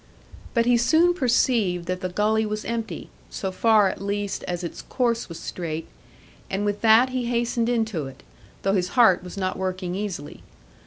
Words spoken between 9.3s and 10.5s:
not working easily.